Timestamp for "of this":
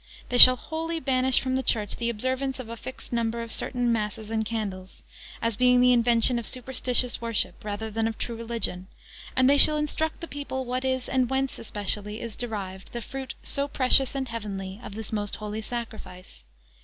14.83-15.13